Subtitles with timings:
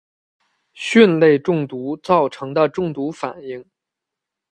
[0.75, 3.63] 蕈类中毒造成的中毒反应。